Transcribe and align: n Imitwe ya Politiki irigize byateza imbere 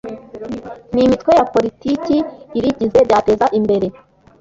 n 0.93 0.95
Imitwe 1.05 1.31
ya 1.39 1.45
Politiki 1.53 2.15
irigize 2.57 2.99
byateza 3.07 3.45
imbere 3.59 3.87